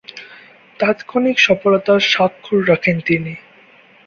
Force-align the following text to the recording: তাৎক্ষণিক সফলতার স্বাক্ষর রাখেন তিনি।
তাৎক্ষণিক 0.79 1.37
সফলতার 1.39 1.99
স্বাক্ষর 2.11 2.59
রাখেন 2.67 2.97
তিনি। 3.05 3.33